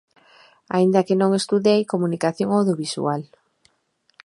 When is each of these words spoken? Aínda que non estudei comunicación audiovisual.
Aínda 0.75 1.05
que 1.07 1.19
non 1.21 1.31
estudei 1.39 1.81
comunicación 1.93 2.49
audiovisual. 2.57 3.21